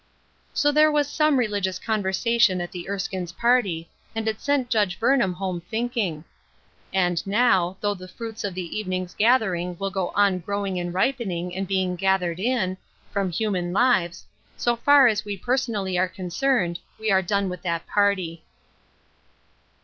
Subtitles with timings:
[0.55, 5.33] "So there was some religious conversation at the Erskines' party, and it sent Judge Burnham
[5.33, 6.25] home thinking.
[6.91, 11.55] And now, though the fruits of that evening's gathering will go on growing and ripening
[11.55, 12.77] and being gathered in,
[13.11, 14.25] from human lives,
[14.57, 18.43] so far as we personally are concerned, we are done with that party.